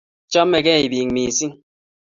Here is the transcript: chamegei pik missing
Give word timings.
chamegei 0.31 0.85
pik 0.91 1.07
missing 1.15 1.53